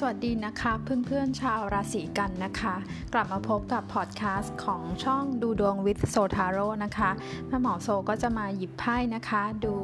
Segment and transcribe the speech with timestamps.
[0.00, 2.74] สวัสดีนะคะเพื่อนๆชาวราศีกันนะคะ
[3.12, 7.10] กลับมาพบกับพอดแคสต์ของช่องดูดวงวิทโซทาโร่นะคะ
[7.48, 9.76] แม่หมอโซก็จะมาหยิบไพ่นะคะ ดู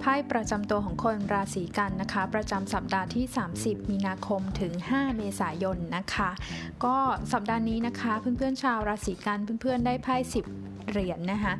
[0.00, 3.24] ไพ่ประจำตัวของคนราศีกันนะคะ ประจำสัปดาห์ที่
[3.58, 6.30] 30 มีนาคมถึง 5 เมษายนนะคะ
[6.84, 6.96] ก็
[7.32, 10.34] สัปดาห์นี้นะคะเพื่อนๆชาวราศีกันเพื่อนๆได้ไพ่10
[10.90, 11.54] เหรียญนนะคะ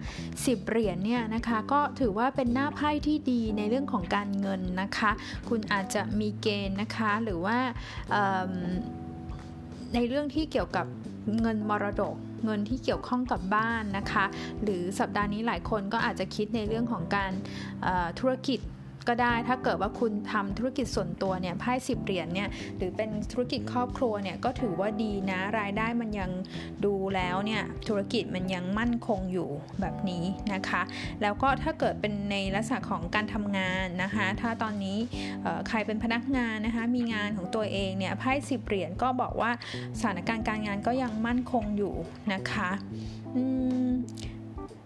[0.46, 5.10] สิบเหรียญเนี่ยนะคะก็ถือว่าเป็นหน้าไพ่ที่ดีในเรื่องของการเงินนะคะ
[5.48, 7.59] คุณอาจจะมีเกณฑ์นะคะหรือว่า
[9.95, 10.87] ในเรื่องที่เกี่ยวกับ
[11.41, 14.24] เงินมรดกเงินที่เกี่ยวข้องกับบ้านนะคะ
[14.62, 17.32] หรือสัปดาห์นี้หลายคนก็อาจจะคิดในเรื่องของการ
[18.19, 18.60] ธุรกิจ
[19.08, 26.30] ก็ได้ ถ้าเกิดว่าคุณทำธุรกิจส่วนตัวเนี่ยไพ่สิบเหรียญเนี่ยหรือเป็นธุรกิจครอบครัวเนี่ยก็ถือว่าดีนะรายได้มันยัง
[26.84, 29.48] ดูแล้วเนี่ยธุรกิจมันยังมั่นคงอยู่
[29.80, 30.82] แบบนี้นะคะ
[31.22, 34.98] แล้วก็ถ้าเกิดเป็นในลักษณะของการทำงานนะคะ ถ้าตอนนี้
[35.68, 39.50] ใครเป็นพนักงานนะคะมีงานของตัวเองเนี่ยไพ่สิบเหรียญก็บอกว่า
[39.98, 41.95] สถานการณ์การงานก็ยังมั่นคงอยู่
[42.32, 42.70] นะคะ
[43.37, 43.45] อื
[43.87, 43.88] ม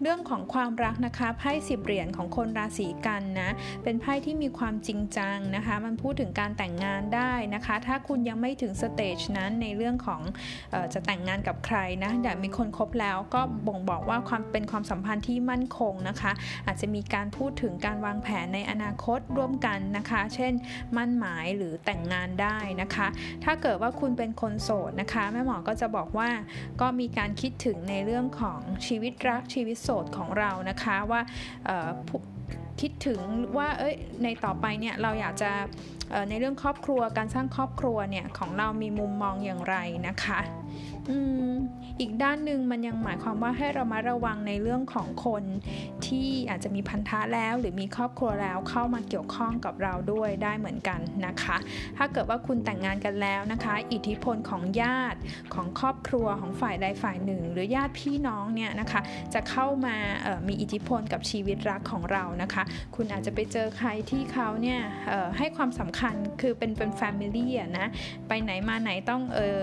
[0.05, 3.49] เรื่องของความรักนะคะไพ่สิบเหรียญของคนราศีกันนะ
[3.83, 10.21] เป็นไพ่ที่มีความจริงจังนะคะ มันพูดถึงการแต่งงานได้นะคะ ถ้าคุณยังไม่ถึงสเตจนั้นในเรื่องของ
[10.73, 16.31] ออจะแต่งงานกับใครนะแต่มีคนคบแล้วก็บ่งบอกว่าความเป็นความสัมพันธ์ที่มั่นคงนะคะ
[16.65, 20.53] อาจจะมีการพูดถึงการวางแผนในอนาคตร่วมกันนะคะ เช่น
[20.97, 23.07] มั่นหมายหรือแต่งงานได้นะคะ
[23.43, 26.29] ถ้าเกิดว่าคุณเป็นคนโสดนะคะแม่หมอก็จะบอกว่า
[26.81, 31.21] ก็มีการคิดถึงในเรื่องของชีวิตรักชีวิตโสดของเรานะคะว่า
[32.81, 33.19] คิดถึง
[33.57, 35.51] ว่าเอ้ยในต่อไปเนี่ยเราอยากจะ
[36.29, 39.75] ในเรื่องครอบครัวการสร้างครอบครัวเนี่ยของเรามีมุมมองอย่างไร
[40.07, 40.39] นะคะ
[41.09, 41.17] อื
[41.51, 41.53] ม
[41.99, 45.43] อีกด้านหนึ่งมันยังหมายความว่าให้เรามาระวังในเรื่องของคน
[46.05, 51.57] ที่อาจจะมีพันธะแล้ว หรือมีครอบครัวแล้วเข้ามาเกี่ยวข้องกับเราด้วยได้เหมือนกันนะคะ
[51.97, 55.19] ถ้าเกิดว่าคุณแต่งงานกันแล้วนะคะ อิทธิพลของญาติ
[55.53, 59.01] ของครอบครัวของฝ่ายใดฝ่ายหนึ่ง หรือญาติพี่น้องเนี่ยนะคะ
[59.33, 59.95] จะเข้ามา
[60.47, 62.62] มีอิทธิพลกับชีวิตรักของเรานะคะ
[62.95, 64.79] คุณอาจจะไปเจอใครที่เขาเนี่ย
[65.37, 67.87] ให้ความสำคัญคือเป็นเป็น family นะ
[68.27, 69.59] ไปไหนมาไหนต้องเออ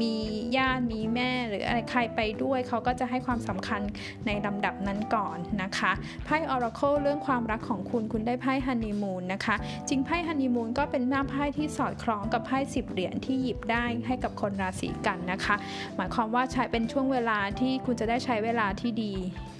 [0.00, 0.16] มี
[0.56, 3.80] ญาติมีแม่ หรืออะไรใครไปด้วยเขาก็จะให้ความสำคัญ
[4.26, 5.92] ในลำดับนั้นก่อนนะคะ
[6.24, 9.56] ไพ่ oracle เรื่องความรักของคุณคุณได้ไพ่ฮันนีมูนนะคะ
[9.88, 15.56] จริงไพ่ฮันนีมูนก็เป็นหน้าไพ่ที่สอดคล้องกับไพ่สิบเหรียญที่หยิบได้ให้กับคนราศีกันย์นะคะ
[15.96, 19.14] หมายความว่าใช้เป็นช่วงเวลาที่คุณจะได้ใช้เวลาที่ดี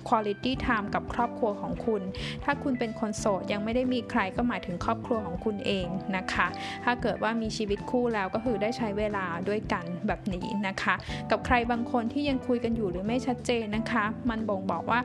[0.09, 2.03] quality time กับครอบครัวของคุณ
[2.45, 5.87] ถ้าคุณเป็นคนโสดยังไม่ได้มีใครก็หมายถึงครอบครัวของคุณเอง
[6.17, 6.47] นะคะ
[6.85, 10.95] ถ้าเกิดว่ามีชีวิตคู่แล้วก็คือได้ใช้เวลาด้วยกันแบบนี้นะคะ
[11.31, 15.01] กับใครบางคนที่ยังคุยกันอยู่หรือไม่ชัดเจนนะคะ มันบ่งบอกว่า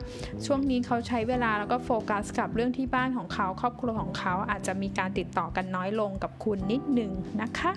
[0.46, 7.10] ช่วงนี้เขาใช้เวลาแล้วก็โฟกัสกับเรื่องที่บ้านของเขาครอบครัวของเขาอาจจะมีการติดต่อกันน้อยลงกับคุณนิดนึง
[7.42, 7.72] นะคะ